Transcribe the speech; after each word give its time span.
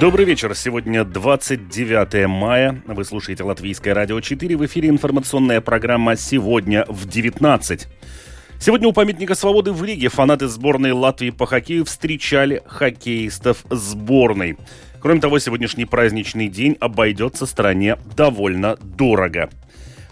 Добрый 0.00 0.24
вечер. 0.24 0.54
Сегодня 0.54 1.04
29 1.04 2.28
мая. 2.28 2.80
Вы 2.86 3.04
слушаете 3.04 3.42
Латвийское 3.42 3.94
радио 3.94 4.20
4. 4.20 4.56
В 4.56 4.64
эфире 4.64 4.90
информационная 4.90 5.60
программа 5.60 6.14
«Сегодня 6.14 6.84
в 6.86 7.08
19». 7.08 7.86
Сегодня 8.60 8.86
у 8.86 8.92
памятника 8.92 9.34
свободы 9.34 9.72
в 9.72 9.84
Риге 9.84 10.08
фанаты 10.08 10.46
сборной 10.46 10.92
Латвии 10.92 11.30
по 11.30 11.46
хоккею 11.46 11.84
встречали 11.84 12.62
хоккеистов 12.64 13.64
сборной. 13.70 14.56
Кроме 15.00 15.20
того, 15.20 15.40
сегодняшний 15.40 15.84
праздничный 15.84 16.46
день 16.46 16.76
обойдется 16.78 17.44
стране 17.44 17.96
довольно 18.16 18.76
дорого. 18.76 19.50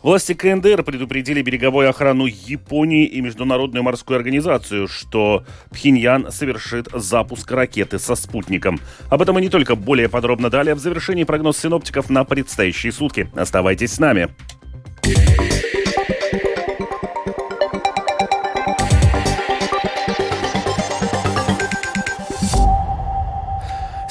Власти 0.06 0.34
КНДР 0.34 0.84
предупредили 0.84 1.42
береговую 1.42 1.90
охрану 1.90 2.26
Японии 2.26 3.06
и 3.06 3.20
Международную 3.20 3.82
морскую 3.82 4.16
организацию, 4.16 4.86
что 4.86 5.44
Пхеньян 5.72 6.30
совершит 6.30 6.86
запуск 6.94 7.50
ракеты 7.50 7.98
со 7.98 8.14
спутником. 8.14 8.78
Об 9.10 9.22
этом 9.22 9.36
и 9.40 9.42
не 9.42 9.48
только 9.48 9.74
более 9.74 10.08
подробно 10.08 10.48
далее 10.48 10.76
в 10.76 10.78
завершении 10.78 11.24
прогноз 11.24 11.58
синоптиков 11.58 12.08
на 12.08 12.22
предстоящие 12.22 12.92
сутки. 12.92 13.28
Оставайтесь 13.34 13.94
с 13.94 13.98
нами. 13.98 14.28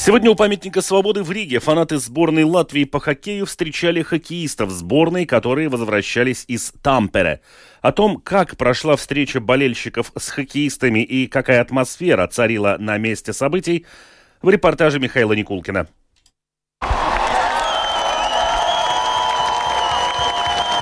Сегодня 0.05 0.29
у 0.29 0.35
памятника 0.35 0.83
свободы 0.83 1.23
в 1.23 1.31
Риге 1.31 1.57
фанаты 1.57 1.97
сборной 1.97 2.43
Латвии 2.43 2.83
по 2.83 2.99
хоккею 2.99 3.47
встречали 3.47 4.03
хоккеистов 4.03 4.69
сборной, 4.69 5.25
которые 5.25 5.67
возвращались 5.67 6.45
из 6.47 6.71
Тампере. 6.83 7.41
О 7.81 7.91
том, 7.91 8.17
как 8.17 8.55
прошла 8.55 8.97
встреча 8.97 9.39
болельщиков 9.39 10.11
с 10.15 10.29
хоккеистами 10.29 10.99
и 10.99 11.25
какая 11.25 11.59
атмосфера 11.59 12.27
царила 12.27 12.75
на 12.77 12.99
месте 12.99 13.33
событий, 13.33 13.87
в 14.43 14.49
репортаже 14.51 14.99
Михаила 14.99 15.33
Никулкина. 15.33 15.87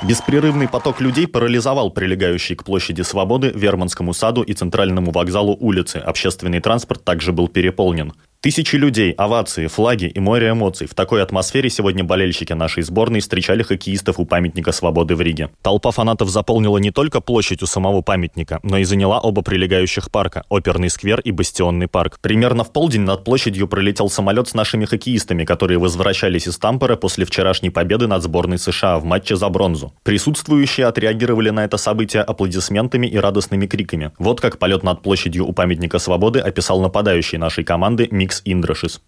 Беспрерывный 0.05 0.67
поток 0.67 0.99
людей 0.99 1.29
парализовал 1.29 1.91
прилегающий 1.91 2.57
к 2.57 2.65
площади 2.65 3.03
Свободы, 3.03 3.53
Верманскому 3.55 4.13
саду 4.13 4.41
и 4.41 4.51
центральному 4.51 5.11
вокзалу 5.11 5.55
улицы. 5.57 5.99
Общественный 5.99 6.59
транспорт 6.59 7.05
также 7.05 7.31
был 7.31 7.47
переполнен. 7.47 8.11
Тысячи 8.43 8.75
людей, 8.75 9.13
овации, 9.13 9.67
флаги 9.67 10.11
и 10.13 10.19
море 10.19 10.49
эмоций. 10.49 10.85
В 10.85 10.93
такой 10.93 11.23
атмосфере 11.23 11.69
сегодня 11.69 12.03
болельщики 12.03 12.51
нашей 12.51 12.83
сборной 12.83 13.21
встречали 13.21 13.63
хоккеистов 13.63 14.19
у 14.19 14.25
памятника 14.25 14.73
свободы 14.73 15.15
в 15.15 15.21
Риге. 15.21 15.49
Толпа 15.61 15.91
фанатов 15.91 16.27
заполнила 16.27 16.77
не 16.77 16.91
только 16.91 17.21
площадь 17.21 17.63
у 17.63 17.67
самого 17.67 18.01
памятника, 18.01 18.59
но 18.61 18.79
и 18.79 18.83
заняла 18.83 19.21
оба 19.21 19.43
прилегающих 19.43 20.11
парка– 20.11 20.43
Оперный 20.49 20.89
сквер 20.89 21.21
и 21.21 21.31
Бастионный 21.31 21.87
парк. 21.87 22.19
Примерно 22.19 22.65
в 22.65 22.73
полдень 22.73 23.03
над 23.03 23.23
площадью 23.23 23.69
пролетел 23.69 24.09
самолет 24.09 24.49
с 24.49 24.53
нашими 24.53 24.83
хоккеистами, 24.83 25.45
которые 25.45 25.79
возвращались 25.79 26.45
из 26.45 26.57
Тампера 26.57 26.97
после 26.97 27.23
вчерашней 27.23 27.69
победы 27.69 28.07
над 28.07 28.23
сборной 28.23 28.57
США 28.57 28.99
в 28.99 29.05
матче 29.05 29.37
за 29.37 29.47
бронзу. 29.47 29.93
Присутствующие 30.03 30.87
отреагировали 30.87 31.49
на 31.49 31.63
это 31.63 31.77
событие 31.77 32.21
аплодисментами 32.21 33.07
и 33.07 33.15
радостными 33.15 33.67
криками. 33.67 34.11
Вот 34.19 34.41
как 34.41 34.59
полет 34.59 34.83
над 34.83 35.01
площадью 35.01 35.47
у 35.47 35.53
памятника 35.53 35.97
свободы 35.97 36.39
описал 36.39 36.81
нападающий 36.81 37.37
нашей 37.37 37.63
команды 37.63 38.09
Микс 38.11 38.32
Никс 38.33 38.41
Индрашис. 38.45 39.01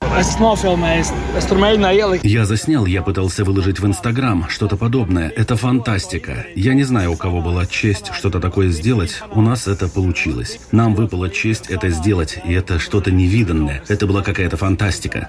Я 2.23 2.45
заснял, 2.45 2.85
я 2.85 3.01
пытался 3.01 3.43
выложить 3.43 3.79
в 3.79 3.85
Инстаграм, 3.85 4.47
что-то 4.49 4.77
подобное. 4.77 5.29
Это 5.35 5.55
фантастика. 5.55 6.45
Я 6.55 6.73
не 6.73 6.83
знаю, 6.83 7.13
у 7.13 7.15
кого 7.15 7.41
была 7.41 7.65
честь 7.65 8.11
что-то 8.13 8.39
такое 8.39 8.69
сделать. 8.69 9.21
У 9.31 9.41
нас 9.41 9.67
это 9.67 9.87
получилось. 9.87 10.59
Нам 10.71 10.95
выпала 10.95 11.29
честь 11.29 11.67
это 11.69 11.89
сделать, 11.89 12.39
и 12.45 12.53
это 12.53 12.79
что-то 12.79 13.11
невиданное. 13.11 13.81
Это 13.87 14.05
была 14.05 14.21
какая-то 14.21 14.57
фантастика. 14.57 15.27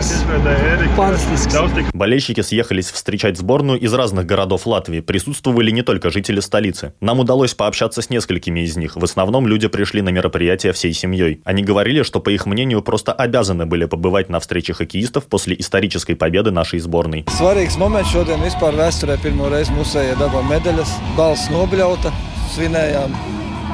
Болельщики 1.92 2.42
съехались 2.42 2.90
встречать 2.90 3.38
сборную 3.38 3.80
из 3.80 3.92
разных 3.94 4.26
городов 4.26 4.66
Латвии. 4.66 5.00
Присутствовали 5.00 5.70
не 5.70 5.82
только 5.82 6.10
жители 6.10 6.40
столицы. 6.40 6.92
Нам 7.00 7.20
удалось 7.20 7.54
пообщаться 7.54 8.02
с 8.02 8.10
несколькими 8.10 8.60
из 8.60 8.76
них. 8.76 8.96
В 8.96 9.04
основном 9.04 9.46
люди 9.46 9.68
пришли 9.68 10.02
на 10.02 10.10
мероприятие 10.10 10.72
всей 10.72 10.92
семьей. 10.92 11.40
Они 11.44 11.62
говорили, 11.62 12.02
что, 12.02 12.20
по 12.20 12.30
их 12.30 12.46
мнению, 12.46 12.82
просто 12.82 13.12
обязаны 13.12 13.66
были 13.66 13.85
побывать 13.87 14.29
на 14.29 14.39
встрече 14.39 14.73
хоккеистов 14.73 15.25
после 15.25 15.55
исторической 15.59 16.15
победы 16.15 16.51
нашей 16.51 16.79
сборной. 16.79 17.25
Svarīgs 17.39 17.77
moments 17.77 18.11
šodien 18.13 18.41
vispār 18.43 18.75
vēsturē 18.75 19.17
pirmo 19.21 19.49
reizi 19.49 19.73
musējā 19.75 20.17
dabā 20.19 20.41
medaļas, 20.49 20.95
balss 21.17 21.49
nobļauta, 21.51 22.13
svinējām 22.55 23.15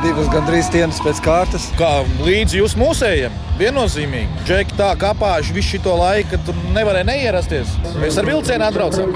divas 0.04 0.30
gandrīz 0.34 0.70
dienas 0.74 1.00
pēc 1.02 1.22
kārtas. 1.26 1.68
Kā 1.80 2.04
līdzi 2.26 2.62
jūs 2.62 2.76
mūsējiem? 2.78 3.34
Viennozīmīgi. 3.63 4.43
Džeki 4.43 4.75
tā 4.75 4.89
kāpājuši 4.99 5.55
visu 5.55 5.79
šo 5.79 5.93
laiku, 5.95 6.33
ka 6.33 6.39
tur 6.49 6.57
nevarēja 6.75 7.07
neierasties. 7.07 7.75
Mēs 8.01 8.17
ar 8.19 8.27
vilcienu 8.27 8.65
atbraucam. 8.67 9.13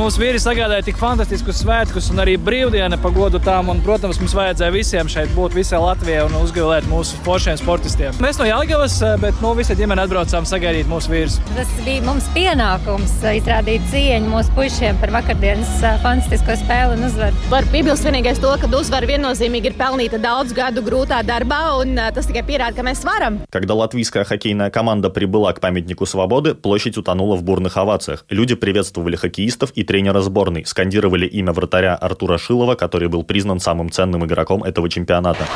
Mūsu 0.00 0.18
vīri 0.18 0.40
sagādāja 0.42 0.88
tik 0.88 0.98
fantastiskus 0.98 1.60
svētkus 1.62 2.08
un 2.10 2.18
arī 2.24 2.34
brīvdienu 2.40 2.98
pa 2.98 3.12
godu 3.14 3.38
tām. 3.42 3.70
Un, 3.70 3.82
protams, 3.86 4.18
mums 4.18 4.34
vajadzēja 4.34 4.74
visiem 4.74 5.10
šeit 5.12 5.30
būt, 5.36 5.54
visai 5.54 5.78
Latvijai 5.82 6.24
un 6.26 6.34
uzgulēt 6.40 6.88
mūsu 6.90 7.20
foršiem 7.26 7.60
sportistiem. 7.60 8.16
Mēs 8.22 8.40
no 8.40 8.48
Jāgavas, 8.48 8.96
bet 9.22 9.38
no 9.44 9.52
visa 9.58 9.76
ģimene 9.78 10.02
atbraucām 10.02 10.48
sagaidīt 10.50 10.90
mūsu 10.90 11.12
vīrus. 11.12 11.38
Tas 11.54 11.70
bija 11.86 12.02
mums 12.08 12.26
pienākums 12.34 13.14
izrādīt 13.36 13.86
cieņu 13.92 14.32
mūsu 14.34 14.56
puišiem 14.58 14.98
par 15.02 15.14
vakardienas 15.14 15.78
fantastisko 16.02 16.58
spēli 16.64 16.98
un 16.98 17.06
uzvaru. 17.12 17.46
Var 17.54 17.70
piebilst 17.70 18.08
vienīgais 18.08 18.42
to, 18.42 18.50
ka 18.58 18.72
uzvara 18.80 19.12
viennozīmīgi 19.14 19.70
ir 19.70 19.78
pelnīta 19.78 20.18
daudz 20.22 20.56
gadu 20.56 20.82
grūtā 20.86 21.22
darbā 21.26 21.62
un 21.84 21.94
tas 22.18 22.26
tikai 22.26 22.42
pierāda, 22.50 22.80
ka 22.80 22.86
mēs 22.90 23.06
varam. 23.06 23.38
Когда 23.54 23.68
латвийская 23.76 24.24
хоккейная 24.24 24.70
команда 24.70 25.10
прибыла 25.10 25.52
к 25.52 25.60
памятнику 25.60 26.06
свободы, 26.06 26.54
площадь 26.54 26.96
утонула 26.96 27.36
в 27.36 27.44
бурных 27.44 27.76
овациях. 27.76 28.24
Люди 28.28 28.54
приветствовали 28.54 29.16
хоккеистов 29.16 29.70
и 29.74 29.84
тренера 29.84 30.20
сборной, 30.20 30.66
скандировали 30.66 31.26
имя 31.26 31.52
вратаря 31.52 31.94
Артура 31.94 32.38
Шилова, 32.38 32.74
который 32.74 33.08
был 33.08 33.22
признан 33.22 33.60
самым 33.60 33.90
ценным 33.90 34.24
игроком 34.26 34.64
этого 34.64 34.88
чемпионата. 34.88 35.46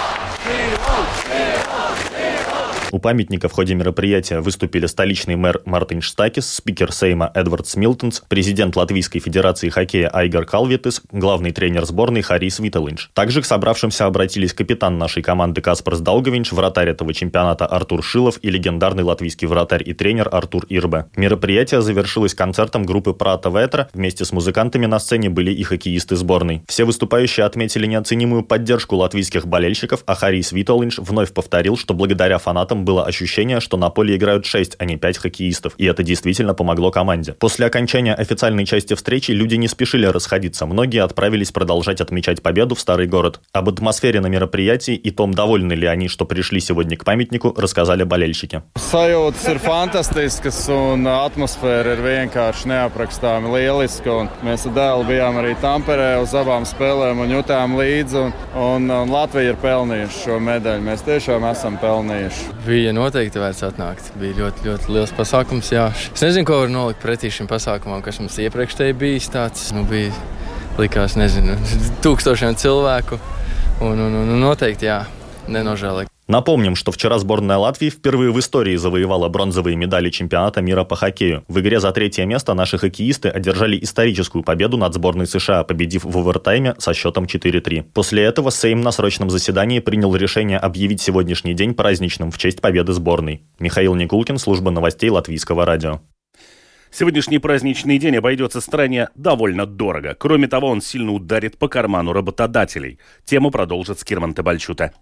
У 2.92 2.98
памятника 2.98 3.48
в 3.48 3.52
ходе 3.52 3.74
мероприятия 3.74 4.40
выступили 4.40 4.86
столичный 4.86 5.36
мэр 5.36 5.62
Мартин 5.64 6.00
Штакис, 6.00 6.52
спикер 6.52 6.92
Сейма 6.92 7.30
Эдвард 7.34 7.68
Смилтонс, 7.68 8.22
президент 8.28 8.74
Латвийской 8.74 9.20
Федерации 9.20 9.68
хоккея 9.68 10.08
Айгар 10.08 10.44
Калвитис, 10.44 11.02
главный 11.12 11.52
тренер 11.52 11.84
сборной 11.84 12.22
Харис 12.22 12.58
Виталинч. 12.58 13.10
Также 13.14 13.42
к 13.42 13.46
собравшимся 13.46 14.06
обратились 14.06 14.52
капитан 14.52 14.98
нашей 14.98 15.22
команды 15.22 15.60
Каспарс 15.60 16.00
Даугавинч, 16.00 16.50
вратарь 16.50 16.88
этого 16.88 17.14
чемпионата 17.14 17.64
Артур 17.64 18.02
Шилов 18.02 18.40
и 18.42 18.50
легендарный 18.50 19.04
латвийский 19.04 19.46
вратарь 19.46 19.88
и 19.88 19.94
тренер 19.94 20.28
Артур 20.32 20.66
Ирбе. 20.68 21.06
Мероприятие 21.14 21.82
завершилось 21.82 22.34
концертом 22.34 22.84
группы 22.84 23.12
Prāta 23.12 23.50
Vētra. 23.50 23.88
Вместе 23.94 24.24
с 24.24 24.32
музыкантами 24.32 24.86
на 24.86 24.98
сцене 24.98 25.30
были 25.30 25.52
и 25.52 25.62
хоккеисты 25.62 26.16
сборной. 26.16 26.62
Все 26.66 26.84
выступающие 26.84 27.46
отметили 27.46 27.86
неоценимую 27.86 28.42
поддержку 28.42 28.96
латвийских 28.96 29.46
болельщиков, 29.46 30.02
а 30.06 30.16
Харис 30.16 30.50
Виталинч 30.50 30.98
вновь 30.98 31.32
повторил, 31.32 31.76
что 31.76 31.94
благодаря 31.94 32.38
фанатам 32.38 32.79
было 32.84 33.04
ощущение, 33.04 33.60
что 33.60 33.76
на 33.76 33.90
поле 33.90 34.16
играют 34.16 34.46
6, 34.46 34.76
а 34.78 34.84
не 34.84 34.96
5 34.96 35.18
хоккеистов, 35.18 35.74
и 35.78 35.84
это 35.84 36.02
действительно 36.02 36.54
помогло 36.54 36.90
команде. 36.90 37.32
После 37.34 37.66
окончания 37.66 38.14
официальной 38.14 38.64
части 38.64 38.94
встречи 38.94 39.30
люди 39.32 39.54
не 39.54 39.68
спешили 39.68 40.06
расходиться, 40.06 40.66
многие 40.66 41.02
отправились 41.02 41.52
продолжать 41.52 42.00
отмечать 42.00 42.42
победу 42.42 42.74
в 42.74 42.80
старый 42.80 43.06
город. 43.06 43.40
Об 43.52 43.68
атмосфере 43.68 44.20
на 44.20 44.26
мероприятии 44.26 44.94
и 44.94 45.10
том, 45.10 45.34
довольны 45.34 45.72
ли 45.72 45.86
они, 45.86 46.08
что 46.08 46.24
пришли 46.24 46.60
сегодня 46.60 46.96
к 46.96 47.04
памятнику, 47.04 47.54
рассказали 47.56 48.04
болельщики. 48.04 48.62
Sajūtas 48.90 49.44
ir 49.52 49.58
fantastiskas, 49.62 50.58
un 50.72 51.06
atmosfēra 51.06 51.94
ir 51.94 52.02
vienkārši 52.04 52.70
neaprakstāmi 52.70 53.52
lieliska. 53.54 54.16
Un 54.22 54.30
mēs 54.46 54.66
ar 54.68 54.74
dēlu 54.76 55.06
bijām 55.08 55.38
arī 55.40 55.54
Tamperē 55.62 56.16
uz 56.22 56.34
abām 56.36 56.66
spēlēm 56.68 57.22
un 57.24 57.34
jutām 57.36 57.76
līdzi. 57.78 58.24
Un, 58.58 58.90
un 58.90 59.12
Latvija 59.14 59.54
ir 59.54 59.60
pelnījuši 59.62 60.24
šo 60.24 60.40
medaļu. 60.42 60.86
Mēs 60.88 61.04
tiešām 61.06 61.46
esam 61.50 61.78
pelnījuši. 61.82 62.48
Bija 62.70 62.92
noteikti 62.94 63.40
vērts 63.42 63.64
atnākt. 63.66 64.12
Bija 64.20 64.36
ļoti, 64.44 64.62
ļoti 64.68 64.92
liels 64.94 65.10
pasākums. 65.16 65.72
Jā. 65.74 65.88
Es 65.90 66.22
nezinu, 66.22 66.46
ko 66.46 66.60
var 66.60 66.70
nolikt 66.70 67.02
pretī 67.02 67.30
šim 67.34 67.48
pasākumam, 67.50 67.98
kas 68.04 68.20
mums 68.22 68.36
iepriekš 68.38 68.76
te 68.78 68.86
bijis. 68.94 69.26
Tāds, 69.34 69.64
nu, 69.74 69.82
bija, 69.90 70.12
likās, 70.78 71.18
nezinu, 71.18 71.58
tūkstošiem 72.06 72.54
cilvēku. 72.62 73.18
Un, 73.82 74.06
un, 74.06 74.16
un 74.22 74.38
noteikti, 74.44 74.86
jā, 74.86 75.02
nenožēlīgi. 75.50 76.09
Напомним, 76.30 76.76
что 76.76 76.92
вчера 76.92 77.18
сборная 77.18 77.56
Латвии 77.56 77.90
впервые 77.90 78.30
в 78.30 78.38
истории 78.38 78.76
завоевала 78.76 79.28
бронзовые 79.28 79.74
медали 79.74 80.10
чемпионата 80.10 80.62
мира 80.62 80.84
по 80.84 80.94
хоккею. 80.94 81.42
В 81.48 81.58
игре 81.58 81.80
за 81.80 81.90
третье 81.90 82.24
место 82.24 82.54
наши 82.54 82.78
хоккеисты 82.78 83.28
одержали 83.28 83.76
историческую 83.82 84.44
победу 84.44 84.76
над 84.76 84.94
сборной 84.94 85.26
США, 85.26 85.64
победив 85.64 86.04
в 86.04 86.16
овертайме 86.16 86.76
со 86.78 86.94
счетом 86.94 87.24
4-3. 87.24 87.82
После 87.92 88.22
этого 88.22 88.50
Сейм 88.50 88.80
на 88.80 88.92
срочном 88.92 89.28
заседании 89.28 89.80
принял 89.80 90.14
решение 90.14 90.58
объявить 90.58 91.00
сегодняшний 91.00 91.54
день 91.54 91.74
праздничным 91.74 92.30
в 92.30 92.38
честь 92.38 92.60
победы 92.60 92.92
сборной. 92.92 93.42
Михаил 93.58 93.96
Никулкин, 93.96 94.38
служба 94.38 94.70
новостей 94.70 95.10
Латвийского 95.10 95.66
радио. 95.66 96.00
Сегодняшний 96.92 97.38
праздничный 97.38 97.98
день 97.98 98.16
обойдется 98.16 98.60
стране 98.60 99.08
довольно 99.16 99.66
дорого. 99.66 100.14
Кроме 100.16 100.46
того, 100.46 100.68
он 100.68 100.80
сильно 100.80 101.10
ударит 101.10 101.58
по 101.58 101.66
карману 101.66 102.12
работодателей. 102.12 103.00
Тему 103.24 103.50
продолжит 103.50 103.98
Скирман 103.98 104.32
Табальчута. 104.32 104.92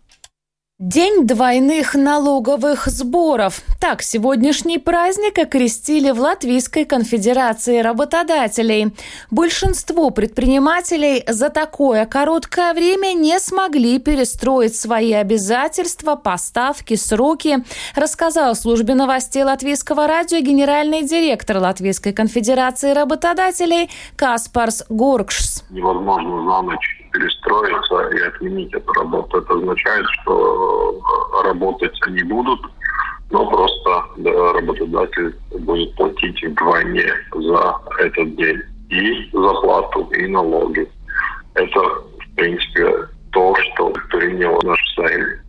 День 0.81 1.27
двойных 1.27 1.97
налоговых 1.97 2.87
сборов. 2.87 3.63
Так 3.81 4.01
сегодняшний 4.01 4.79
праздник 4.79 5.37
окрестили 5.37 6.13
в 6.13 6.21
Латвийской 6.21 6.85
конфедерации 6.85 7.81
работодателей. 7.81 8.95
Большинство 9.29 10.11
предпринимателей 10.11 11.25
за 11.27 11.51
такое 11.51 12.07
короткое 12.07 12.75
время 12.75 13.13
не 13.15 13.41
смогли 13.41 13.99
перестроить 13.99 14.77
свои 14.77 15.15
обязательства, 15.15 16.15
поставки, 16.15 16.95
сроки, 16.95 17.65
рассказал 17.97 18.55
службе 18.55 18.95
новостей 18.95 19.43
Латвийского 19.43 20.07
радио 20.07 20.39
генеральный 20.39 21.03
директор 21.03 21.59
Латвийской 21.59 22.13
конфедерации 22.13 22.93
работодателей 22.93 23.91
Каспарс 24.15 24.85
Горкшс. 24.89 25.65
Невозможно 25.71 26.45
за 26.45 26.63
ночь 26.63 26.99
перестроиться 27.11 28.09
и 28.11 28.21
отменить 28.21 28.73
эту 28.73 28.93
работу. 28.93 29.39
Это 29.39 29.55
означает, 29.55 30.07
что 30.23 31.01
работать 31.45 31.99
они 32.07 32.23
будут, 32.23 32.61
но 33.31 33.49
просто 33.49 34.05
да, 34.19 34.53
работодатель 34.53 35.35
будет 35.51 35.95
платить 35.97 36.43
вдвойне 36.43 37.13
за 37.35 37.75
этот 37.99 38.37
день 38.37 38.61
и 38.91 39.29
зарплату, 39.33 40.09
и 40.13 40.27
налоги. 40.27 40.89
Это, 41.55 41.81
в 41.81 42.35
принципе, 42.37 43.09
то, 43.33 43.55
что 43.57 43.93
принял 44.11 44.59
наш 44.63 44.81
Сейм. 44.95 45.41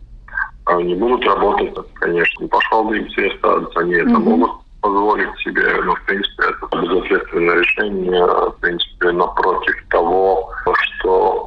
Они 0.66 0.94
будут 0.94 1.24
работать, 1.24 1.74
конечно, 1.94 2.46
пошел 2.48 2.84
бы 2.84 2.98
им 2.98 3.06
все 3.08 3.28
останутся, 3.28 3.80
они 3.80 3.94
mm-hmm. 3.94 4.10
это 4.10 4.18
могут 4.18 4.50
позволить 4.80 5.38
себе, 5.38 5.82
но, 5.82 5.94
в 5.94 6.02
принципе, 6.06 6.42
это 6.44 6.80
безответственное 6.80 7.58
решение, 7.58 8.24
в 8.24 8.56
принципе, 8.60 9.10
напротив 9.12 9.74
того, 9.90 10.50
что 10.64 11.39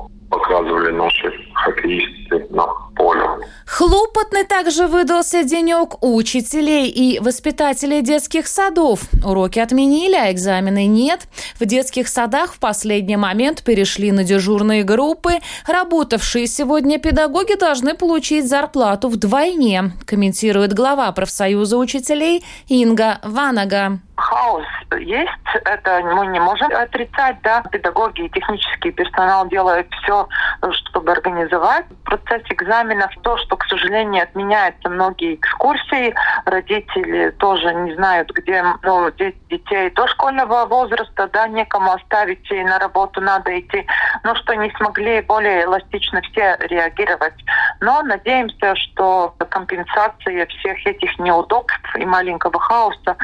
показывали 0.83 0.91
наши 0.91 1.31
хоккеисты 1.53 2.47
на 2.49 2.65
поле. 2.95 3.21
Хлопотный 3.65 4.43
также 4.43 4.87
выдался 4.87 5.43
денек 5.43 6.03
у 6.03 6.15
учителей 6.15 6.89
и 6.89 7.19
воспитателей 7.19 8.01
детских 8.01 8.47
садов. 8.47 9.01
Уроки 9.23 9.59
отменили, 9.59 10.15
а 10.15 10.31
экзамены 10.31 10.85
нет. 10.85 11.21
В 11.59 11.65
детских 11.65 12.07
садах 12.07 12.53
в 12.53 12.59
последний 12.59 13.17
момент 13.17 13.63
перешли 13.63 14.11
на 14.11 14.23
дежурные 14.23 14.83
группы. 14.83 15.33
Работавшие 15.67 16.47
сегодня 16.47 16.99
педагоги 16.99 17.55
должны 17.57 17.95
получить 17.95 18.47
зарплату 18.47 19.09
вдвойне, 19.09 19.93
комментирует 20.05 20.73
глава 20.73 21.11
профсоюза 21.11 21.77
учителей 21.77 22.43
Инга 22.67 23.19
Ванага 23.23 23.99
хаос 24.15 24.65
есть, 24.99 25.31
это 25.65 26.01
мы 26.01 26.27
не 26.27 26.39
можем 26.39 26.73
отрицать, 26.73 27.37
да. 27.41 27.63
Педагоги 27.71 28.21
и 28.21 28.29
технический 28.29 28.91
персонал 28.91 29.47
делают 29.47 29.87
все, 30.01 30.27
чтобы 30.71 31.11
организовать 31.11 31.85
процесс 32.05 32.43
экзаменов. 32.49 33.11
То, 33.23 33.37
что, 33.37 33.57
к 33.57 33.65
сожалению, 33.65 34.23
отменяются 34.23 34.89
многие 34.89 35.35
экскурсии, 35.35 36.13
родители 36.45 37.31
тоже 37.31 37.73
не 37.73 37.95
знают, 37.95 38.29
где 38.31 38.63
ну, 38.83 39.09
детей 39.11 39.89
до 39.91 40.07
школьного 40.07 40.65
возраста, 40.65 41.29
да, 41.33 41.47
некому 41.47 41.93
оставить, 41.93 42.49
и 42.51 42.63
на 42.63 42.79
работу 42.79 43.21
надо 43.21 43.59
идти. 43.59 43.85
Но 44.23 44.35
что 44.35 44.53
не 44.55 44.71
смогли 44.77 45.21
более 45.21 45.63
эластично 45.63 46.21
все 46.21 46.57
реагировать. 46.61 47.33
Но 47.81 48.01
надеемся, 48.03 48.75
что 48.75 49.35
компенсация 49.49 50.45
всех 50.47 50.85
этих 50.85 51.17
неудобств 51.19 51.95
и 51.95 52.05
маленького 52.05 52.59
хаоса 52.59 53.17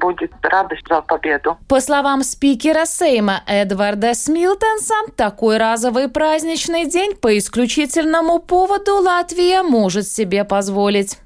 будет 0.00 0.32
радость 0.42 0.86
за 0.88 1.00
победу. 1.00 1.56
По 1.68 1.80
словам 1.80 2.22
спикера 2.22 2.84
Сейма 2.84 3.42
Эдварда 3.46 4.14
Смилтенса, 4.14 4.94
такой 5.16 5.58
разовый 5.58 6.08
праздничный 6.08 6.86
день 6.86 7.14
по 7.14 7.36
исключительному 7.36 8.38
поводу 8.40 8.96
Латвия 8.96 9.62
может 9.62 10.06
себе 10.06 10.44
позволить. 10.44 11.18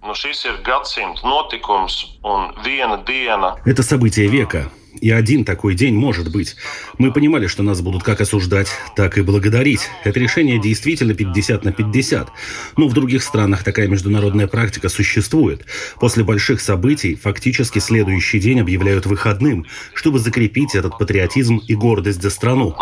Это 3.65 3.83
событие 3.83 4.29
века. 4.29 4.71
И 5.01 5.11
один 5.11 5.45
такой 5.45 5.75
день 5.75 5.95
может 5.95 6.31
быть. 6.31 6.57
Мы 6.99 7.13
понимали, 7.13 7.47
что 7.47 7.63
нас 7.63 7.81
будут 7.81 8.03
как 8.03 8.21
осуждать, 8.21 8.69
так 8.97 9.19
и 9.19 9.23
благодарить. 9.23 9.81
Это 10.05 10.21
решение 10.21 10.61
действительно 10.61 11.15
50 11.15 11.65
на 11.65 11.73
50. 11.73 12.29
Но 12.77 12.89
в 12.89 12.95
других 12.95 13.23
странах 13.23 13.65
такая 13.65 13.89
международная 13.89 14.47
практика 14.47 14.89
существует. 14.89 15.67
После 15.99 16.25
больших 16.25 16.61
событий 16.61 17.15
фактически 17.17 17.79
следующий 17.79 18.39
день 18.39 18.61
объявляют 18.61 19.07
выходным, 19.07 19.67
чтобы 19.95 20.19
закрепить 20.19 20.75
этот 20.75 20.99
патриотизм 20.99 21.59
и 21.67 21.75
гордость 21.75 22.23
за 22.23 22.31
страну. 22.31 22.75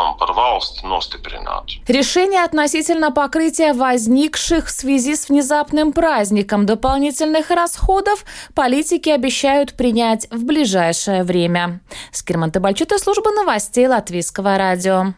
Решение 1.88 2.44
относительно 2.44 3.10
покрытия 3.10 3.72
возникших 3.72 4.66
в 4.66 4.70
связи 4.70 5.16
с 5.16 5.28
внезапным 5.28 5.92
праздником 5.92 6.66
дополнительных 6.66 7.50
расходов 7.50 8.24
политики 8.54 9.08
обещают 9.08 9.74
принять 9.74 10.28
в 10.30 10.44
ближайшее 10.44 11.22
время. 11.24 11.80
Скирман 12.10 12.50
Табальчута, 12.50 12.98
служба 12.98 13.30
новостей 13.30 13.86
Латвийского 13.86 14.58
радио. 14.58 15.14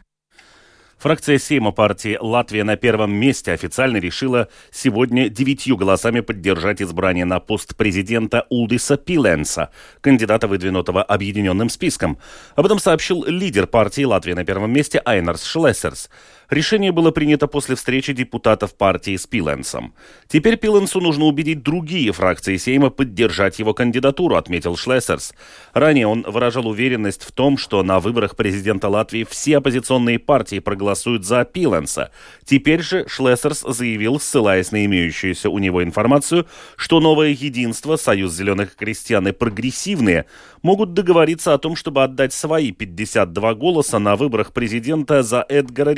Фракция 1.04 1.38
Сейма 1.38 1.70
партии 1.70 2.16
«Латвия 2.18 2.64
на 2.64 2.76
первом 2.76 3.12
месте» 3.12 3.52
официально 3.52 3.98
решила 3.98 4.48
сегодня 4.70 5.28
девятью 5.28 5.76
голосами 5.76 6.20
поддержать 6.20 6.80
избрание 6.80 7.26
на 7.26 7.40
пост 7.40 7.76
президента 7.76 8.46
Улдиса 8.48 8.96
Пиленса, 8.96 9.70
кандидата, 10.00 10.48
выдвинутого 10.48 11.02
объединенным 11.02 11.68
списком. 11.68 12.16
Об 12.56 12.64
этом 12.64 12.78
сообщил 12.78 13.22
лидер 13.26 13.66
партии 13.66 14.04
«Латвия 14.04 14.34
на 14.34 14.46
первом 14.46 14.72
месте» 14.72 14.98
Айнарс 15.04 15.44
Шлессерс. 15.44 16.08
Решение 16.54 16.92
было 16.92 17.10
принято 17.10 17.48
после 17.48 17.74
встречи 17.74 18.12
депутатов 18.12 18.76
партии 18.76 19.16
с 19.16 19.26
Пиленсом. 19.26 19.92
Теперь 20.28 20.56
Пиленсу 20.56 21.00
нужно 21.00 21.24
убедить 21.24 21.64
другие 21.64 22.12
фракции 22.12 22.58
Сейма 22.58 22.90
поддержать 22.90 23.58
его 23.58 23.74
кандидатуру, 23.74 24.36
отметил 24.36 24.76
Шлессерс. 24.76 25.34
Ранее 25.72 26.06
он 26.06 26.22
выражал 26.22 26.68
уверенность 26.68 27.24
в 27.24 27.32
том, 27.32 27.58
что 27.58 27.82
на 27.82 27.98
выборах 27.98 28.36
президента 28.36 28.88
Латвии 28.88 29.26
все 29.28 29.58
оппозиционные 29.58 30.20
партии 30.20 30.60
проголосуют 30.60 31.24
за 31.24 31.44
Пиленса. 31.44 32.12
Теперь 32.44 32.82
же 32.82 33.04
Шлессерс 33.08 33.64
заявил, 33.66 34.20
ссылаясь 34.20 34.70
на 34.70 34.84
имеющуюся 34.84 35.50
у 35.50 35.58
него 35.58 35.82
информацию, 35.82 36.46
что 36.76 37.00
новое 37.00 37.30
единство, 37.30 37.96
Союз 37.96 38.32
зеленых 38.32 38.76
крестьян 38.76 39.26
и 39.26 39.32
прогрессивные 39.32 40.26
могут 40.62 40.94
договориться 40.94 41.52
о 41.52 41.58
том, 41.58 41.74
чтобы 41.74 42.04
отдать 42.04 42.32
свои 42.32 42.70
52 42.70 43.54
голоса 43.54 43.98
на 43.98 44.14
выборах 44.14 44.52
президента 44.52 45.24
за 45.24 45.44
Эдгара 45.48 45.92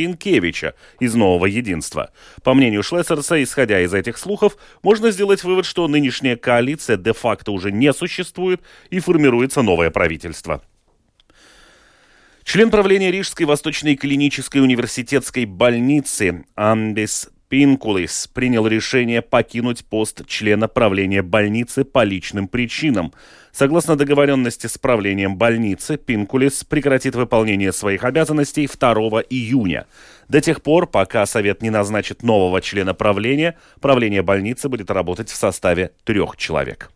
Ренкевича 0.46 0.74
из 1.00 1.14
«Нового 1.14 1.46
единства». 1.46 2.10
По 2.42 2.54
мнению 2.54 2.82
Шлессерса, 2.82 3.42
исходя 3.42 3.80
из 3.80 3.92
этих 3.92 4.18
слухов, 4.18 4.56
можно 4.82 5.10
сделать 5.10 5.44
вывод, 5.44 5.66
что 5.66 5.88
нынешняя 5.88 6.36
коалиция 6.36 6.96
де-факто 6.96 7.52
уже 7.52 7.72
не 7.72 7.92
существует 7.92 8.60
и 8.90 9.00
формируется 9.00 9.62
новое 9.62 9.90
правительство. 9.90 10.62
Член 12.44 12.70
правления 12.70 13.10
Рижской 13.10 13.44
Восточной 13.44 13.96
клинической 13.96 14.62
университетской 14.62 15.46
больницы 15.46 16.44
Амбис 16.54 17.30
Пинкулис 17.48 18.28
принял 18.32 18.66
решение 18.66 19.22
покинуть 19.22 19.84
пост 19.84 20.26
члена 20.26 20.66
правления 20.66 21.22
больницы 21.22 21.84
по 21.84 22.02
личным 22.02 22.48
причинам. 22.48 23.12
Согласно 23.52 23.94
договоренности 23.94 24.66
с 24.66 24.78
правлением 24.78 25.36
больницы, 25.36 25.96
Пинкулис 25.96 26.64
прекратит 26.64 27.14
выполнение 27.14 27.72
своих 27.72 28.02
обязанностей 28.02 28.66
2 28.66 28.92
июня. 29.30 29.86
До 30.28 30.40
тех 30.40 30.60
пор, 30.60 30.88
пока 30.88 31.24
Совет 31.24 31.62
не 31.62 31.70
назначит 31.70 32.24
нового 32.24 32.60
члена 32.60 32.94
правления, 32.94 33.56
правление 33.80 34.22
больницы 34.22 34.68
будет 34.68 34.90
работать 34.90 35.28
в 35.28 35.36
составе 35.36 35.92
трех 36.04 36.36
человек. 36.36 36.90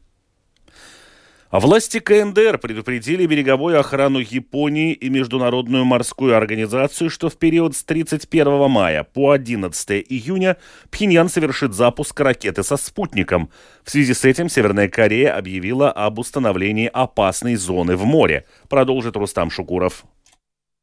Власти 1.52 1.98
КНДР 1.98 2.58
предупредили 2.58 3.26
береговую 3.26 3.80
охрану 3.80 4.20
Японии 4.20 4.92
и 4.92 5.08
Международную 5.08 5.84
морскую 5.84 6.36
организацию, 6.36 7.10
что 7.10 7.28
в 7.28 7.36
период 7.36 7.74
с 7.74 7.82
31 7.82 8.70
мая 8.70 9.02
по 9.02 9.32
11 9.32 10.06
июня 10.08 10.58
Пхеньян 10.92 11.28
совершит 11.28 11.74
запуск 11.74 12.20
ракеты 12.20 12.62
со 12.62 12.76
спутником. 12.76 13.50
В 13.82 13.90
связи 13.90 14.14
с 14.14 14.24
этим 14.24 14.48
Северная 14.48 14.88
Корея 14.88 15.36
объявила 15.36 15.90
об 15.90 16.20
установлении 16.20 16.88
опасной 16.92 17.56
зоны 17.56 17.96
в 17.96 18.04
море, 18.04 18.46
продолжит 18.68 19.16
Рустам 19.16 19.50
Шукуров. 19.50 20.04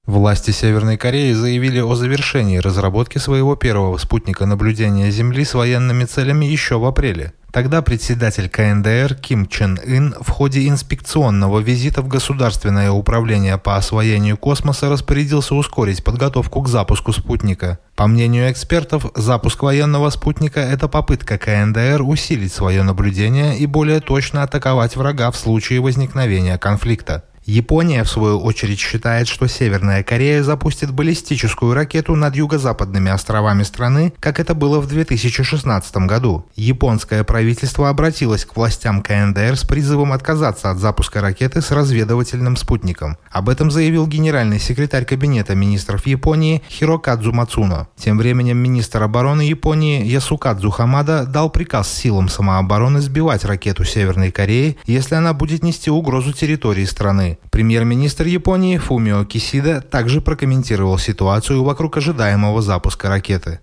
Власти 0.07 0.51
Северной 0.51 0.95
Кореи 0.95 1.33
заявили 1.33 1.81
о 1.81 1.93
завершении 1.95 2.59
разработки 2.59 3.17
своего 3.17 3.57
первого 3.57 3.97
спутника 3.97 4.45
наблюдения 4.45 5.11
Земли 5.11 5.43
с 5.43 5.53
военными 5.53 6.05
целями 6.05 6.45
еще 6.45 6.79
в 6.79 6.85
апреле. 6.85 7.33
Тогда 7.51 7.81
председатель 7.81 8.47
КНДР 8.47 9.15
Ким 9.15 9.47
Чен 9.47 9.77
Ын 9.85 10.15
в 10.21 10.29
ходе 10.29 10.65
инспекционного 10.69 11.59
визита 11.59 12.01
в 12.01 12.07
Государственное 12.07 12.89
управление 12.89 13.57
по 13.57 13.75
освоению 13.75 14.37
космоса 14.37 14.87
распорядился 14.87 15.55
ускорить 15.55 16.05
подготовку 16.05 16.61
к 16.61 16.69
запуску 16.69 17.11
спутника. 17.11 17.79
По 17.97 18.07
мнению 18.07 18.49
экспертов, 18.49 19.11
запуск 19.13 19.61
военного 19.61 20.09
спутника– 20.09 20.59
это 20.61 20.87
попытка 20.87 21.37
КНДР 21.37 22.01
усилить 22.01 22.53
свое 22.53 22.81
наблюдение 22.81 23.57
и 23.57 23.65
более 23.65 23.99
точно 23.99 24.43
атаковать 24.43 24.95
врага 24.95 25.31
в 25.31 25.35
случае 25.35 25.81
возникновения 25.81 26.57
конфликта. 26.57 27.25
Япония, 27.47 28.03
в 28.03 28.09
свою 28.09 28.39
очередь, 28.39 28.77
считает, 28.77 29.29
что 29.29 29.47
Северная 29.47 30.03
Корея 30.03 30.43
запустит 30.43 30.91
баллистическую 30.91 31.73
ракету 31.73 32.13
над 32.17 32.35
юго-западными 32.35 33.09
островами 33.09 33.63
страны, 33.63 34.11
как 34.19 34.41
это 34.41 34.53
было 34.53 34.81
в 34.81 34.87
2016 34.87 35.95
году. 36.07 36.45
Японское 36.57 37.23
правительство 37.23 37.87
обратилось 37.87 38.43
к 38.43 38.57
властям 38.57 39.01
КНДР 39.01 39.55
с 39.55 39.63
призывом 39.63 40.11
отказаться 40.11 40.71
от 40.71 40.79
запуска 40.79 41.21
ракеты 41.21 41.61
с 41.61 41.71
разведывательным 41.71 42.57
спутником. 42.57 43.17
Об 43.31 43.47
этом 43.47 43.71
заявил 43.71 44.07
генеральный 44.07 44.59
секретарь 44.59 45.05
Кабинета 45.05 45.55
министров 45.55 46.05
Японии 46.05 46.61
Хирокадзу 46.69 47.31
Мацуно. 47.31 47.87
Тем 47.95 48.17
временем 48.17 48.57
министр 48.57 49.03
обороны 49.03 49.43
Японии 49.43 50.05
Ясукадзу 50.05 50.69
Хамада 50.69 51.25
дал 51.25 51.49
приказ 51.49 51.89
силам 51.89 52.27
самообороны 52.27 52.99
сбивать 52.99 53.45
ракету 53.45 53.85
Северной 53.85 54.31
Кореи, 54.31 54.77
если 54.85 55.15
она 55.15 55.33
будет 55.33 55.63
нести 55.63 55.89
угрозу 55.89 56.33
территории 56.33 56.83
страны. 56.83 57.36
Премьер-министр 57.51 58.27
Японии 58.27 58.77
Фумио 58.77 59.23
Кисида 59.23 59.81
также 59.81 60.21
прокомментировал 60.21 60.97
ситуацию 60.97 61.63
вокруг 61.63 61.97
ожидаемого 61.97 62.61
запуска 62.61 63.09
ракеты. 63.09 63.59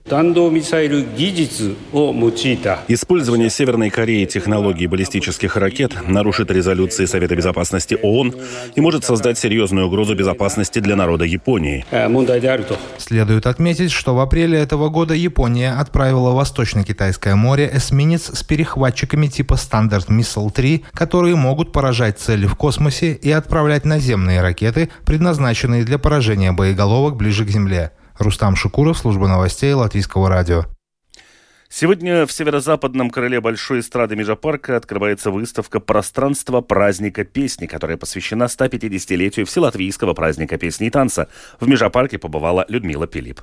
Использование 2.88 3.50
Северной 3.50 3.90
Кореи 3.90 4.24
технологий 4.24 4.86
баллистических 4.86 5.56
ракет 5.56 5.92
нарушит 6.08 6.50
резолюции 6.50 7.04
Совета 7.04 7.36
Безопасности 7.36 7.98
ООН 8.00 8.34
и 8.74 8.80
может 8.80 9.04
создать 9.04 9.38
серьезную 9.38 9.86
угрозу 9.86 10.14
безопасности 10.14 10.78
для 10.78 10.96
народа 10.96 11.24
Японии. 11.24 11.84
Следует 12.98 13.46
отметить, 13.46 13.92
что 13.92 14.14
в 14.14 14.20
апреле 14.20 14.58
этого 14.58 14.88
года 14.88 15.14
Япония 15.14 15.72
отправила 15.72 16.30
в 16.30 16.34
Восточно-Китайское 16.34 17.36
море 17.36 17.70
эсминец 17.72 18.30
с 18.34 18.42
перехватчиками 18.42 19.26
типа 19.26 19.54
Standard 19.54 20.08
Missile 20.08 20.50
3, 20.50 20.84
которые 20.92 21.36
могут 21.36 21.72
поражать 21.72 22.18
цели 22.18 22.46
в 22.46 22.54
космосе 22.54 23.12
и 23.12 23.30
отправлять 23.30 23.63
отправлять 23.64 23.86
наземные 23.86 24.42
ракеты, 24.42 24.90
предназначенные 25.06 25.84
для 25.84 25.98
поражения 25.98 26.52
боеголовок 26.52 27.16
ближе 27.16 27.46
к 27.46 27.48
Земле. 27.48 27.92
Рустам 28.18 28.56
Шукуров, 28.56 28.98
служба 28.98 29.26
новостей 29.26 29.72
Латвийского 29.72 30.28
радио. 30.28 30.66
Сегодня 31.70 32.26
в 32.26 32.32
северо-западном 32.32 33.08
крыле 33.08 33.40
Большой 33.40 33.80
эстрады 33.80 34.16
Межапарка 34.16 34.76
открывается 34.76 35.30
выставка 35.30 35.80
«Пространство 35.80 36.60
праздника 36.60 37.24
песни», 37.24 37.64
которая 37.64 37.96
посвящена 37.96 38.44
150-летию 38.44 39.46
Вселатвийского 39.46 40.12
праздника 40.12 40.58
песни 40.58 40.88
и 40.88 40.90
танца. 40.90 41.28
В 41.58 41.66
Межапарке 41.66 42.18
побывала 42.18 42.66
Людмила 42.68 43.06
Пилип. 43.06 43.40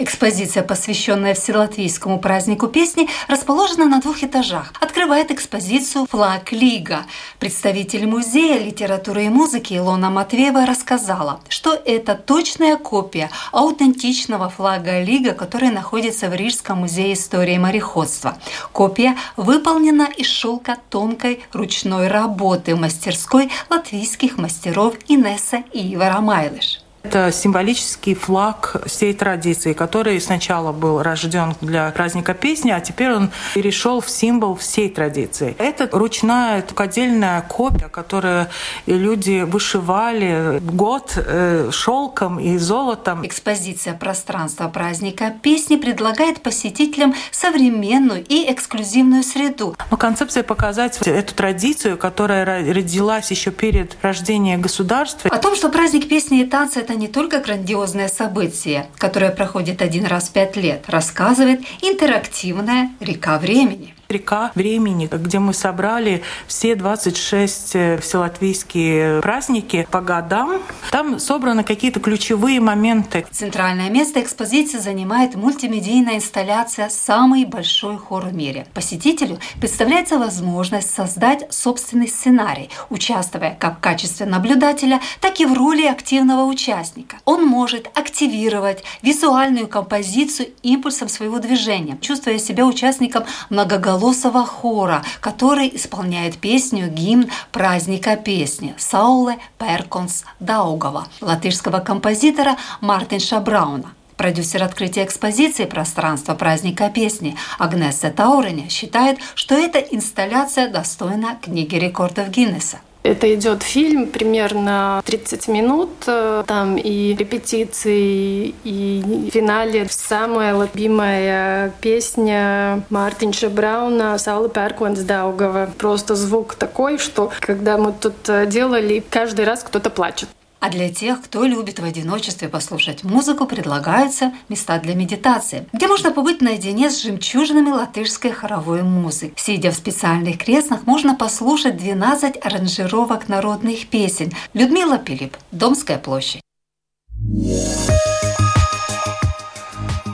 Экспозиция, 0.00 0.62
посвященная 0.62 1.34
Вселатвийскому 1.34 2.20
празднику 2.20 2.68
песни, 2.68 3.08
расположена 3.26 3.84
на 3.86 4.00
двух 4.00 4.22
этажах. 4.22 4.72
Открывает 4.80 5.32
экспозицию 5.32 6.06
«Флаг 6.08 6.52
Лига». 6.52 7.04
Представитель 7.40 8.06
музея 8.06 8.60
литературы 8.60 9.24
и 9.24 9.28
музыки 9.28 9.74
Илона 9.74 10.08
Матвеева 10.10 10.66
рассказала, 10.66 11.40
что 11.48 11.74
это 11.74 12.14
точная 12.14 12.76
копия 12.76 13.28
аутентичного 13.50 14.48
флага 14.48 15.02
Лига, 15.02 15.32
который 15.32 15.70
находится 15.70 16.28
в 16.28 16.34
Рижском 16.34 16.78
музее 16.78 17.14
истории 17.14 17.58
мореходства. 17.58 18.38
Копия 18.72 19.16
выполнена 19.36 20.08
из 20.16 20.28
шелка 20.28 20.76
тонкой 20.90 21.42
ручной 21.52 22.06
работы 22.06 22.76
в 22.76 22.80
мастерской 22.80 23.50
латвийских 23.68 24.38
мастеров 24.38 24.94
Инесса 25.08 25.64
и 25.72 25.94
Ивара 25.94 26.20
Майлыш. 26.20 26.82
Это 27.02 27.32
символический 27.32 28.14
флаг 28.14 28.82
всей 28.86 29.14
традиции, 29.14 29.72
который 29.72 30.20
сначала 30.20 30.72
был 30.72 31.02
рожден 31.02 31.54
для 31.60 31.90
праздника 31.90 32.34
песни, 32.34 32.70
а 32.70 32.80
теперь 32.80 33.12
он 33.12 33.30
перешел 33.54 34.00
в 34.00 34.10
символ 34.10 34.56
всей 34.56 34.90
традиции. 34.90 35.54
Это 35.58 35.88
ручная 35.92 36.64
отдельная 36.76 37.40
копия, 37.42 37.88
которую 37.88 38.48
люди 38.86 39.42
вышивали 39.42 40.60
год 40.60 41.12
э, 41.16 41.70
шелком 41.72 42.40
и 42.40 42.58
золотом. 42.58 43.26
Экспозиция 43.26 43.94
пространства 43.94 44.68
праздника 44.68 45.32
песни 45.42 45.76
предлагает 45.76 46.42
посетителям 46.42 47.14
современную 47.30 48.24
и 48.26 48.50
эксклюзивную 48.52 49.22
среду. 49.22 49.76
Но 49.90 49.96
концепция 49.96 50.42
показать 50.42 50.98
эту 51.06 51.34
традицию, 51.34 51.96
которая 51.96 52.44
родилась 52.44 53.30
еще 53.30 53.50
перед 53.50 53.96
рождением 54.02 54.60
государства. 54.60 55.30
О 55.30 55.38
том, 55.38 55.54
что 55.54 55.68
праздник 55.68 56.08
песни 56.08 56.40
и 56.40 56.44
танца 56.44 56.80
это 56.88 56.98
не 56.98 57.08
только 57.08 57.40
грандиозное 57.40 58.08
событие, 58.08 58.86
которое 58.96 59.30
проходит 59.30 59.82
один 59.82 60.06
раз 60.06 60.30
в 60.30 60.32
пять 60.32 60.56
лет, 60.56 60.84
рассказывает 60.88 61.60
интерактивная 61.82 62.92
река 63.00 63.38
времени 63.38 63.94
река 64.08 64.52
времени, 64.54 65.06
где 65.12 65.38
мы 65.38 65.52
собрали 65.52 66.22
все 66.46 66.74
26 66.74 67.76
э, 67.76 67.98
вселатвийские 67.98 69.20
праздники 69.20 69.86
по 69.90 70.00
годам. 70.00 70.62
Там 70.90 71.18
собраны 71.18 71.62
какие-то 71.62 72.00
ключевые 72.00 72.58
моменты. 72.60 73.26
Центральное 73.30 73.90
место 73.90 74.22
экспозиции 74.22 74.78
занимает 74.78 75.34
мультимедийная 75.34 76.16
инсталляция 76.16 76.88
«Самый 76.88 77.44
большой 77.44 77.98
хор 77.98 78.24
в 78.24 78.34
мире». 78.34 78.66
Посетителю 78.72 79.40
представляется 79.60 80.18
возможность 80.18 80.88
создать 80.88 81.52
собственный 81.52 82.08
сценарий, 82.08 82.70
участвуя 82.88 83.58
как 83.60 83.76
в 83.76 83.80
качестве 83.80 84.24
наблюдателя, 84.24 85.02
так 85.20 85.38
и 85.38 85.44
в 85.44 85.52
роли 85.52 85.84
активного 85.84 86.44
участника. 86.44 87.16
Он 87.26 87.44
может 87.44 87.90
активировать 87.94 88.84
визуальную 89.02 89.68
композицию 89.68 90.48
импульсом 90.62 91.10
своего 91.10 91.40
движения, 91.40 91.98
чувствуя 92.00 92.38
себя 92.38 92.64
участником 92.64 93.24
многоголового 93.50 93.97
многоголосого 93.98 94.46
хора, 94.46 95.02
который 95.20 95.70
исполняет 95.74 96.38
песню 96.38 96.88
гимн 96.88 97.30
праздника 97.52 98.16
песни 98.16 98.74
«Сауле 98.78 99.38
Перконс 99.58 100.24
Даугава» 100.40 101.08
латышского 101.20 101.80
композитора 101.80 102.56
Мартинша 102.80 103.40
Брауна. 103.40 103.92
Продюсер 104.16 104.62
открытия 104.62 105.04
экспозиции 105.04 105.64
«Пространство 105.64 106.34
праздника 106.34 106.90
песни» 106.90 107.36
Агнеса 107.58 108.10
Таурене 108.10 108.68
считает, 108.68 109.18
что 109.34 109.54
эта 109.54 109.78
инсталляция 109.78 110.68
достойна 110.68 111.36
книги 111.40 111.76
рекордов 111.76 112.28
Гиннесса. 112.30 112.78
Это 113.02 113.34
идет 113.34 113.62
фильм 113.62 114.06
примерно 114.08 115.02
30 115.04 115.48
минут. 115.48 115.90
Там 116.04 116.76
и 116.76 117.14
репетиции, 117.14 118.54
и 118.64 119.28
в 119.30 119.32
финале 119.32 119.86
самая 119.88 120.58
любимая 120.60 121.72
песня 121.80 122.82
Мартинша 122.90 123.48
Брауна 123.48 124.18
«Саула 124.18 124.48
Перкванс 124.48 125.00
Даугава». 125.00 125.70
Просто 125.78 126.16
звук 126.16 126.54
такой, 126.54 126.98
что 126.98 127.32
когда 127.40 127.78
мы 127.78 127.92
тут 127.92 128.14
делали, 128.48 129.02
каждый 129.08 129.44
раз 129.46 129.62
кто-то 129.62 129.88
плачет. 129.90 130.28
А 130.60 130.70
для 130.70 130.88
тех, 130.88 131.22
кто 131.22 131.44
любит 131.44 131.78
в 131.78 131.84
одиночестве 131.84 132.48
послушать 132.48 133.04
музыку, 133.04 133.46
предлагаются 133.46 134.32
места 134.48 134.78
для 134.80 134.94
медитации, 134.94 135.68
где 135.72 135.86
можно 135.86 136.10
побыть 136.10 136.40
наедине 136.40 136.90
с 136.90 137.00
жемчужинами 137.00 137.70
латышской 137.70 138.32
хоровой 138.32 138.82
музыки. 138.82 139.34
Сидя 139.36 139.70
в 139.70 139.74
специальных 139.74 140.38
креслах, 140.38 140.84
можно 140.84 141.14
послушать 141.14 141.76
12 141.76 142.44
аранжировок 142.44 143.28
народных 143.28 143.86
песен. 143.86 144.32
Людмила 144.52 144.98
Пилип, 144.98 145.36
Домская 145.52 145.98
площадь. 145.98 146.42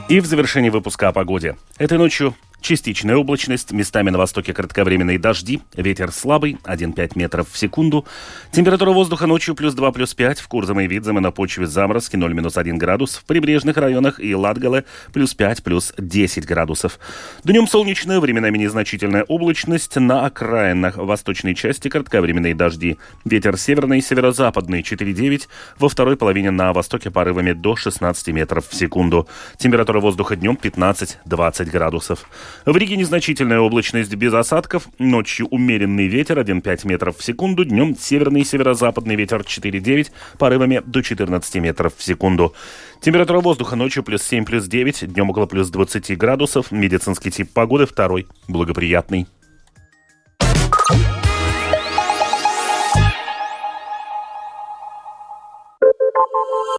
И 0.07 0.19
в 0.19 0.25
завершении 0.27 0.69
выпуска 0.69 1.07
о 1.07 1.11
погоде. 1.11 1.57
Этой 1.79 1.97
ночью 1.97 2.35
Частичная 2.65 3.15
облачность, 3.15 3.71
местами 3.73 4.09
на 4.09 4.17
востоке 4.17 4.51
кратковременные 4.51 5.19
дожди, 5.19 5.61
ветер 5.75 6.11
слабый, 6.11 6.57
1,5 6.63 7.11
метров 7.13 7.47
в 7.51 7.55
секунду. 7.55 8.07
Температура 8.51 8.89
воздуха 8.89 9.27
ночью 9.27 9.53
плюс 9.53 9.75
2, 9.75 9.91
плюс 9.91 10.15
5, 10.15 10.39
в 10.39 10.47
Курзам 10.47 10.79
и 10.79 10.87
Видзаме 10.87 11.19
на 11.19 11.29
почве 11.29 11.67
заморозки 11.67 12.15
0, 12.15 12.33
минус 12.33 12.57
1 12.57 12.79
градус, 12.79 13.17
в 13.17 13.25
прибрежных 13.25 13.77
районах 13.77 14.19
и 14.19 14.33
Латгале 14.33 14.85
плюс 15.13 15.35
5, 15.35 15.61
плюс 15.61 15.93
10 15.99 16.47
градусов. 16.47 16.97
Днем 17.43 17.67
солнечная, 17.67 18.19
временами 18.19 18.57
незначительная 18.57 19.25
облачность, 19.25 19.95
на 19.97 20.25
окраинах 20.25 20.97
восточной 20.97 21.53
части 21.53 21.87
кратковременные 21.87 22.55
дожди. 22.55 22.97
Ветер 23.25 23.57
северный, 23.57 24.01
северо-западный 24.01 24.81
4,9, 24.81 25.43
во 25.77 25.87
второй 25.87 26.17
половине 26.17 26.49
на 26.49 26.73
востоке 26.73 27.11
порывами 27.11 27.51
до 27.51 27.75
16 27.75 28.29
метров 28.29 28.67
в 28.67 28.73
секунду. 28.73 29.27
Температура 29.59 29.99
воздуха 29.99 30.35
днем 30.35 30.57
15-20 30.59 31.69
градусов. 31.69 32.25
В 32.65 32.75
Риге 32.77 32.95
незначительная 32.95 33.59
облачность 33.59 34.13
без 34.15 34.33
осадков. 34.33 34.87
Ночью 34.97 35.47
умеренный 35.47 36.07
ветер 36.07 36.39
1,5 36.39 36.87
метров 36.87 37.17
в 37.17 37.23
секунду. 37.23 37.65
Днем 37.65 37.95
северный 37.95 38.41
и 38.41 38.43
северо-западный 38.45 39.15
ветер 39.15 39.41
4,9. 39.41 40.11
Порывами 40.37 40.81
до 40.85 41.01
14 41.01 41.55
метров 41.55 41.93
в 41.95 42.03
секунду. 42.03 42.53
Температура 43.01 43.39
воздуха 43.39 43.75
ночью 43.75 44.03
плюс 44.03 44.23
7, 44.23 44.45
плюс 44.45 44.65
9. 44.65 45.13
Днем 45.13 45.29
около 45.29 45.45
плюс 45.45 45.69
20 45.69 46.17
градусов. 46.17 46.71
Медицинский 46.71 47.31
тип 47.31 47.51
погоды 47.51 47.85
второй. 47.85 48.27
Благоприятный. 48.47 49.27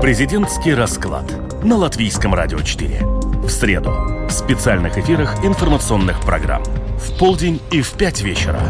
Президентский 0.00 0.72
расклад 0.72 1.30
на 1.62 1.76
Латвийском 1.76 2.34
радио 2.34 2.60
4. 2.60 3.00
В 3.02 3.50
среду 3.50 3.90
в 4.28 4.30
специальных 4.30 4.96
эфирах 4.96 5.44
информационных 5.44 6.20
программ. 6.22 6.64
В 6.96 7.18
полдень 7.18 7.60
и 7.70 7.82
в 7.82 7.92
пять 7.92 8.22
вечера. 8.22 8.60